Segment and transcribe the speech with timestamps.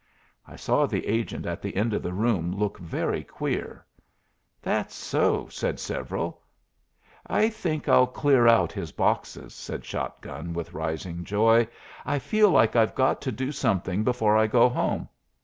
[0.47, 3.85] I saw the agent at the end of the room look very queer.
[4.59, 6.41] "That's so!" said several.
[7.27, 11.67] "I think I'll clear out his boxes," said Shot gun, with rising joy.
[12.03, 15.07] "I feel like I've got to do something before I go home.